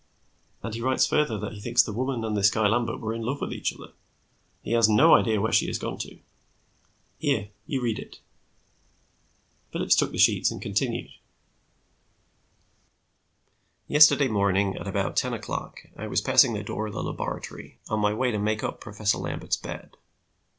[0.63, 3.21] And he writes further that he thinks the woman and this guy Lambert were in
[3.21, 3.93] love with each other.
[4.63, 6.17] He has no idea where she has gone to.
[7.19, 8.19] Here, you read it."
[9.71, 11.11] Phillips took the sheets and continued:
[13.87, 18.11] "'Yesterday morning about ten o'clock I was passing the door of the laboratory on my
[18.11, 19.97] way to make up Professor Lambert's bed.